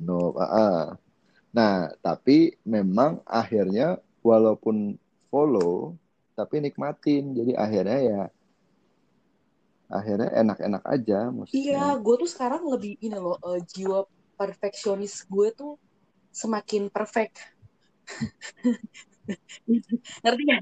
[0.06, 0.94] no, ah.
[1.50, 4.94] Nah, tapi memang akhirnya walaupun
[5.26, 5.98] follow,
[6.38, 7.34] tapi nikmatin.
[7.34, 8.22] Jadi akhirnya ya,
[9.88, 11.96] akhirnya enak-enak aja iya maksudnya.
[11.96, 14.04] gue tuh sekarang lebih ini loh eh, jiwa
[14.36, 15.80] perfeksionis gue tuh
[16.30, 17.40] semakin perfect
[20.22, 20.60] ngerti gak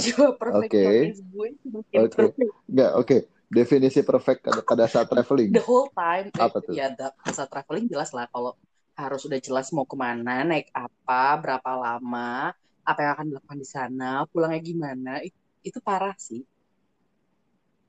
[0.00, 2.16] jiwa Oke, perfeksionis gue semakin oke.
[2.16, 3.16] perfect Enggak, oke.
[3.50, 5.54] Definisi perfect pada pada saat traveling.
[5.54, 6.78] the whole time eh, Apa tuh?
[6.78, 8.52] ya da- saat traveling jelas lah kalau
[8.94, 12.54] harus udah jelas mau ke mana naik apa berapa lama
[12.86, 16.40] apa yang akan dilakukan di sana pulangnya gimana itu, itu parah sih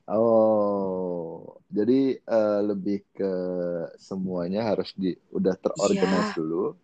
[0.06, 3.26] Oh, jadi eh, lebih ke
[4.08, 6.78] semuanya harus di udah terorganize iya dulu,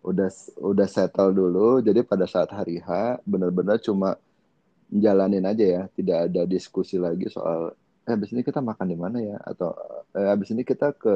[0.00, 0.28] udah
[0.60, 1.80] udah settle dulu.
[1.84, 4.16] Jadi pada saat hari H benar-benar cuma
[4.90, 7.76] jalanin aja ya, tidak ada diskusi lagi soal
[8.08, 9.36] eh habis ini kita makan di mana ya?
[9.44, 9.76] Atau
[10.16, 11.14] eh, habis ini kita ke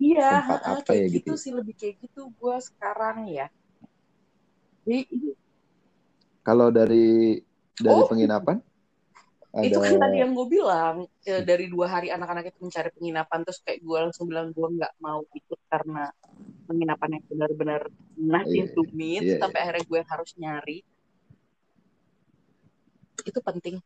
[0.00, 1.32] iya tempat apa kayak ya gitu.
[1.32, 1.32] gitu.
[1.36, 3.46] sih lebih kayak gitu gue sekarang ya.
[4.84, 5.36] Jadi,
[6.40, 7.36] Kalau dari
[7.76, 8.08] dari oh.
[8.08, 8.64] penginapan,
[9.50, 13.40] ada itu kan tadi yang gue bilang e, dari dua hari anak-anak itu mencari penginapan
[13.42, 16.06] terus kayak gue langsung bilang gue nggak mau ikut karena
[16.70, 17.82] penginapan yang benar-benar
[18.14, 20.78] nothing Iya, to meet iya, sampai akhirnya gue harus nyari.
[23.26, 23.82] Itu penting.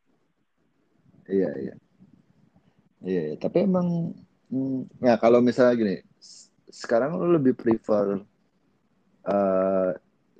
[1.24, 1.74] Iya iya.
[3.04, 3.36] Iya iya.
[3.40, 4.12] tapi emang
[5.00, 5.96] ya kalau misalnya gini
[6.68, 8.20] sekarang lu lebih prefer
[9.28, 9.90] eh,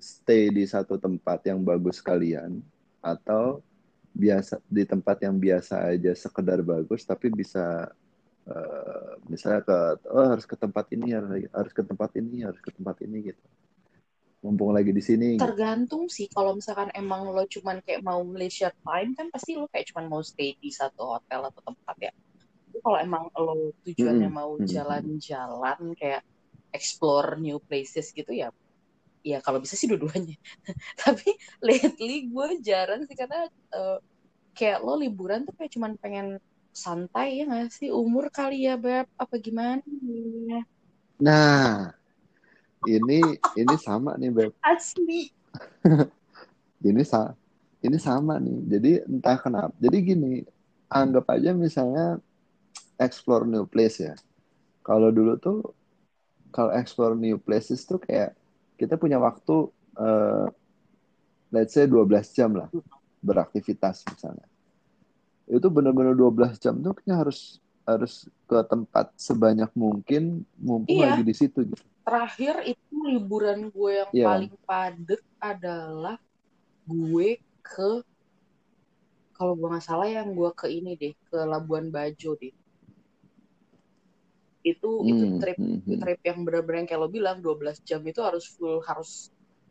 [0.00, 2.60] stay di satu tempat yang bagus kalian
[3.00, 3.64] atau
[4.14, 7.90] biasa di tempat yang biasa aja sekedar bagus tapi bisa
[8.53, 9.77] eh, misalnya ke
[10.16, 13.44] oh harus ke tempat ini harus harus ke tempat ini harus ke tempat ini gitu
[14.44, 15.53] mumpung lagi di sini gitu.
[15.55, 19.87] tergantung sih kalau misalkan emang lo cuman kayak mau leisure time kan pasti lo kayak
[19.90, 22.12] cuman mau stay di satu hotel atau tempat ya
[22.68, 23.55] Tapi kalau emang lo
[23.87, 24.38] tujuannya Mm-mm.
[24.38, 26.22] mau jalan-jalan kayak
[26.79, 28.48] explore new places gitu ya
[29.24, 30.37] ya kalau bisa sih dua-duanya
[31.02, 31.32] tapi
[31.64, 33.98] lately gue jarang sih karena eh,
[34.52, 36.37] kayak lo liburan tuh kayak cuman pengen
[36.74, 39.82] santai ya nggak sih umur kali ya beb apa gimana
[40.50, 40.62] ya?
[41.22, 41.94] Nah,
[42.82, 44.52] ini ini sama nih Beb.
[44.70, 45.30] asli
[46.84, 47.32] Ini sa
[47.84, 48.58] ini sama nih.
[48.68, 49.72] Jadi entah kenapa.
[49.80, 50.32] Jadi gini,
[50.90, 52.20] anggap aja misalnya
[53.00, 54.14] explore new place ya.
[54.84, 55.72] Kalau dulu tuh
[56.52, 58.37] kalau explore new places tuh kayak
[58.74, 60.46] kita punya waktu eh,
[61.50, 62.68] let's say 12 jam lah
[63.20, 64.46] beraktivitas misalnya.
[65.46, 71.14] Itu benar-benar 12 jam tuh kita harus harus ke tempat sebanyak mungkin mumpung Iya.
[71.14, 71.84] lagi di situ gitu.
[72.00, 74.26] terakhir itu liburan gue yang Iya.
[74.28, 76.16] paling padet adalah
[76.84, 77.28] gue
[77.60, 77.90] ke
[79.32, 82.52] kalau gue nggak salah yang gue ke ini deh ke Labuan Bajo deh
[84.64, 86.00] itu itu Hmm, trip hmm, hmm.
[86.00, 89.29] trip yang benar-benar yang kayak lo bilang 12 jam itu harus full harus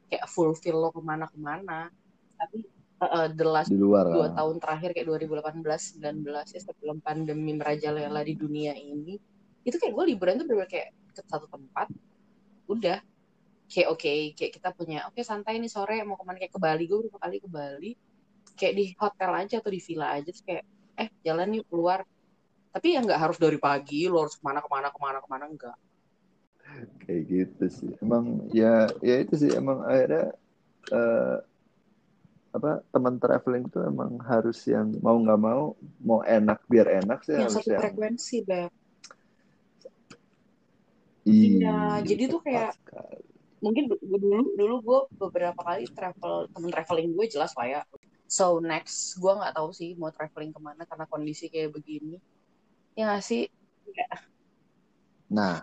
[0.07, 1.89] kayak fulfill lo ke mana-kemana
[2.37, 2.69] tapi
[3.01, 4.37] uh, the last di luar dua lah.
[4.37, 9.17] tahun terakhir kayak 2018 19 ya sebelum pandemi merajalela di dunia ini
[9.65, 11.89] itu kayak gue liburan tuh bener kayak ke satu tempat
[12.69, 13.01] udah
[13.65, 16.85] kayak oke kayak kita punya oke santai nih sore mau ke mana kayak ke Bali
[16.85, 17.91] gue beberapa kali ke Bali
[18.53, 22.05] kayak di hotel aja atau di villa aja terus kayak eh jalan yuk keluar
[22.73, 25.29] tapi ya nggak harus dari pagi lo harus ke mana ke mana ke mana ke
[25.29, 25.77] mana enggak.
[27.05, 27.91] Kayak gitu sih.
[28.01, 29.53] Emang ya ya itu sih.
[29.53, 30.33] Emang akhirnya
[30.89, 31.37] eh,
[32.53, 37.33] apa teman traveling tuh emang harus yang mau nggak mau mau enak biar enak sih
[37.37, 38.71] yang harus satu yang frekuensi beb.
[41.23, 43.21] Ih, Iya, jadi tuh kayak- sekali.
[43.63, 47.81] mungkin du- dulu dulu gue beberapa kali travel temen traveling gue jelas lah ya
[48.27, 52.19] so next gue nggak tahu sih mau traveling ke mana karena kondisi kayak begini
[52.93, 53.49] ya nggak sih?
[55.29, 55.61] Nah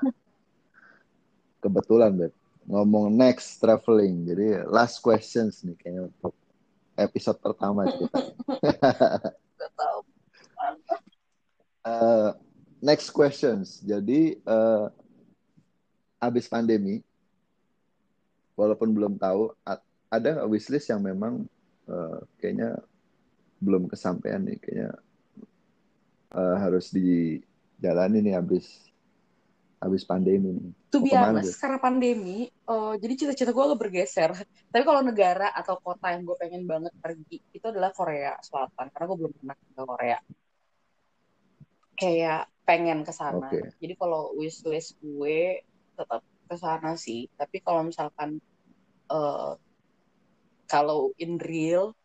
[1.61, 2.33] kebetulan Beb.
[2.71, 6.35] Ngomong next traveling jadi last questions nih kayaknya untuk
[6.97, 8.21] episode pertama kita.
[11.81, 12.31] Eh,
[12.85, 13.81] next questions.
[13.81, 14.87] Jadi eh,
[16.21, 17.01] abis pandemi
[18.53, 19.57] walaupun belum tahu
[20.13, 21.49] ada nggak wishlist yang memang
[21.89, 22.77] eh, kayaknya
[23.65, 24.93] belum kesampaian nih kayaknya
[26.35, 28.91] eh, harus dijalani nih abis
[29.81, 30.71] abis pandemi nih.
[30.93, 34.31] Be ke mana, honest karena pandemi eh, jadi cita-cita gue agak bergeser.
[34.69, 39.05] Tapi kalau negara atau kota yang gue pengen banget pergi itu adalah Korea Selatan karena
[39.09, 40.19] gue belum pernah ke Korea.
[41.97, 43.49] Kayak pengen ke sana.
[43.49, 43.75] Oke.
[43.81, 45.65] jadi kalau wishlist gue
[45.97, 47.33] tetap ke sana sih.
[47.33, 48.37] Tapi kalau misalkan
[49.09, 49.53] eh,
[50.69, 51.97] kalau in real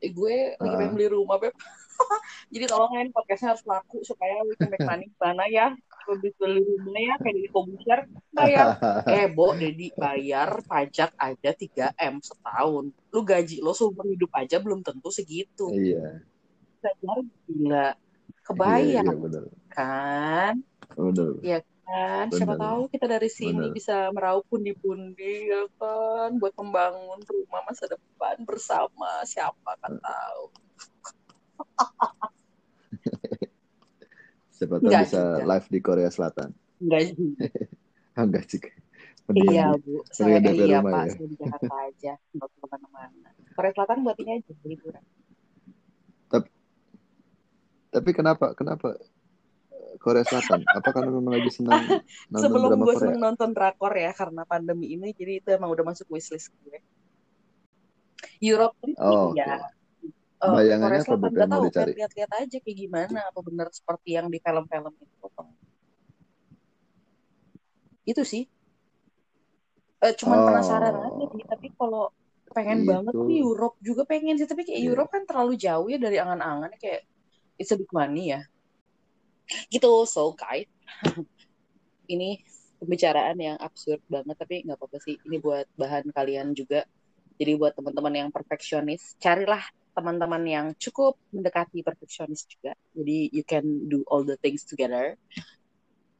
[0.00, 0.78] eh, gue lagi Ah.
[0.80, 1.52] pengen beli rumah beb.
[2.52, 5.66] Jadi tolongin podcastnya harus laku supaya we can make money mana ya.
[6.08, 7.98] Habis beli rumah ya kayak di komputer
[8.32, 8.66] bayar.
[9.20, 12.88] Eh bo jadi bayar pajak aja 3 m setahun.
[13.12, 15.68] Lu gaji lo seumur hidup aja belum tentu segitu.
[15.70, 16.24] Iya.
[16.80, 17.88] Bayar gila.
[17.92, 17.92] Iya
[18.40, 20.54] kebayang iya benar kan?
[20.96, 21.30] Benar
[21.90, 22.26] kan?
[22.30, 22.64] Siapa Bener.
[22.64, 23.74] tahu kita dari sini Bener.
[23.76, 26.30] bisa meraup pundi-pundi ya kan?
[26.40, 29.10] Buat membangun rumah masa depan bersama.
[29.26, 30.42] Siapa kan tahu.
[34.56, 35.44] Siapa tahu Nggak bisa juga.
[35.46, 36.50] live di Korea Selatan.
[36.80, 37.46] Enggak juga.
[38.16, 38.60] Ah, enggak sih
[39.28, 40.02] Mendingan iya bu.
[40.10, 41.04] saya eh, DP iya rumah pak.
[41.06, 41.12] ya.
[41.14, 42.12] saya di Jakarta aja.
[42.34, 43.28] Nggak ke mana-mana.
[43.54, 45.04] Korea Selatan buat ini aja liburan.
[47.90, 48.54] Tapi kenapa?
[48.54, 49.10] Kenapa eh,
[50.00, 50.64] Korea Selatan.
[50.64, 51.76] Apa karena memang lagi senang
[52.32, 53.00] nonton sebelum drama gue Korea?
[53.04, 56.80] seneng nonton drakor ya karena pandemi ini jadi itu emang udah masuk wishlist gue.
[58.40, 59.68] Europe oh ya oke.
[60.40, 63.68] Eh, Bayangannya Korea apa, Selatan yang mau tahu pengen lihat-lihat aja kayak gimana apa benar
[63.68, 65.28] seperti yang di film-film itu
[68.08, 68.44] itu sih.
[70.00, 70.46] Eh, cuman Oh.
[70.48, 72.08] penasaran aja sih tapi kalau
[72.50, 72.88] pengen Gitu.
[72.90, 74.88] banget nih Europe juga pengen sih tapi kayak Iya.
[74.90, 77.04] Europe kan terlalu jauh ya dari angan-angan kayak
[77.60, 78.40] it's a big money ya
[79.72, 80.68] gitu so guys.
[82.14, 82.42] Ini
[82.80, 85.20] pembicaraan yang absurd banget tapi nggak apa-apa sih.
[85.28, 86.88] Ini buat bahan kalian juga.
[87.40, 89.62] Jadi buat teman-teman yang perfeksionis carilah
[89.94, 92.72] teman-teman yang cukup mendekati perfeksionis juga.
[92.96, 95.18] Jadi you can do all the things together.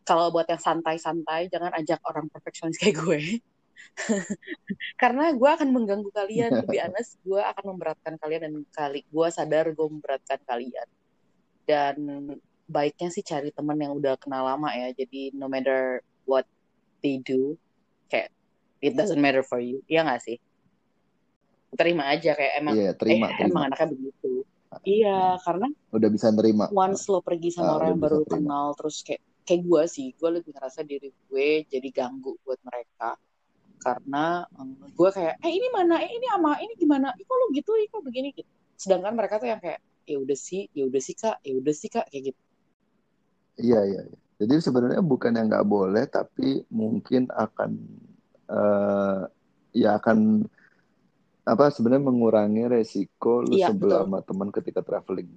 [0.04, 3.20] Kalau buat yang santai-santai jangan ajak orang perfeksionis kayak gue.
[5.02, 7.16] Karena gue akan mengganggu kalian lebih honest.
[7.22, 10.88] Gue akan memberatkan kalian dan kali gue sadar gue memberatkan kalian.
[11.64, 11.96] Dan
[12.70, 14.94] baiknya sih cari teman yang udah kenal lama ya.
[14.94, 16.46] Jadi no matter what
[17.02, 17.58] they do
[18.06, 18.30] kayak
[18.78, 19.82] it doesn't matter for you.
[19.84, 20.38] Iya gak sih?
[21.70, 23.50] Terima aja kayak emang Iya, terima, eh, terima.
[23.50, 24.32] emang anaknya begitu.
[24.82, 26.70] Iya karena Udah bisa nerima.
[26.70, 28.34] once lo pergi sama Ah, orang yang baru terima.
[28.38, 33.18] kenal terus kayak kayak gue sih gue lebih ngerasa diri gue jadi ganggu buat mereka.
[33.80, 34.44] Karena
[34.92, 35.98] gue kayak eh ini mana?
[35.98, 37.10] Eh ini ama ini gimana?
[37.14, 37.70] Ih kok lo gitu?
[37.74, 38.30] Ih kok begini?
[38.30, 38.46] Gitu
[38.80, 39.76] sedangkan mereka tuh yang kayak
[40.08, 41.36] ya udah sih ya udah sih kak.
[41.42, 42.06] Ya udah sih kak.
[42.08, 42.40] Kayak gitu
[43.60, 44.00] Iya, iya.
[44.08, 44.18] iya.
[44.40, 47.70] Jadi sebenarnya bukan yang nggak boleh, tapi mungkin akan
[48.50, 49.20] eh
[49.76, 50.42] ya akan
[51.44, 54.00] apa sebenarnya mengurangi resiko lu Iya, sebel betul.
[54.00, 55.28] sama teman ketika traveling.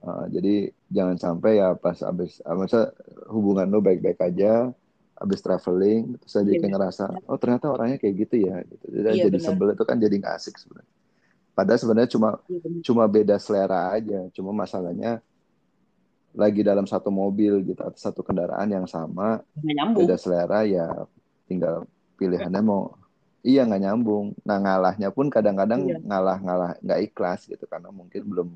[0.00, 0.54] Eh, jadi
[0.88, 2.94] jangan sampai ya pas abis, ah, masa
[3.28, 4.72] hubungan lu baik-baik aja,
[5.20, 6.56] abis traveling, terus aja Iya.
[6.56, 8.84] kayak ngerasa, oh ternyata orangnya kayak gitu ya, gitu.
[8.88, 10.92] Jadi, Iya, jadi sebel itu kan jadi nggak asik sebenarnya.
[11.52, 12.80] Padahal sebenarnya cuma Iya, bener.
[12.80, 15.20] cuma beda selera aja, cuma masalahnya
[16.30, 20.06] lagi dalam satu mobil gitu atau satu kendaraan yang sama nyambung.
[20.06, 20.86] beda selera ya
[21.50, 22.94] tinggal pilihannya mau
[23.40, 24.36] iya nggak nyambung.
[24.44, 25.96] Nah ngalahnya pun kadang-kadang Iya.
[26.04, 28.48] ngalah-ngalah nggak ikhlas gitu karena mungkin belum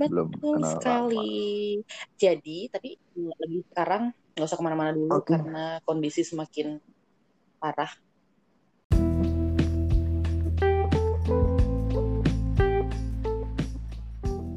[0.00, 1.84] belum betul kenal sekali.
[2.16, 5.36] jadi tapi lagi sekarang nggak usah ke mana-mana dulu Oke.
[5.36, 6.80] karena kondisi semakin
[7.60, 7.92] parah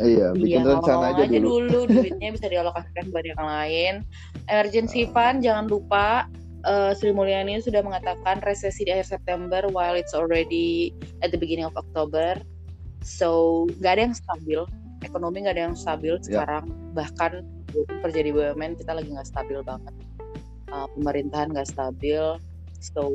[0.03, 1.47] iya bikin iya rencana aja dulu.
[1.47, 3.93] dulu duitnya bisa dialokasikan buat yang lain.
[4.51, 6.27] Emergency fund jangan lupa
[6.67, 10.91] eh, Sri Mulyani sudah mengatakan resesi di akhir September while it's already
[11.23, 12.35] at the beginning of October.
[13.03, 14.59] So nggak ada yang stabil.
[15.03, 16.23] Ekonomi nggak ada yang stabil Ya.
[16.23, 16.65] sekarang.
[16.95, 17.31] Bahkan
[18.05, 19.93] kerja di BUMN kita lagi nggak stabil banget.
[20.71, 22.39] Eh, pemerintahan nggak stabil.
[22.81, 23.07] So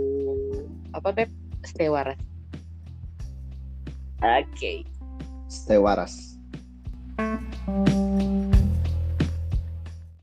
[0.95, 1.29] apa beb?
[1.67, 2.17] Stay waras.
[4.23, 4.83] Oke.
[5.49, 6.38] Stay waras
[7.19, 8.28] Música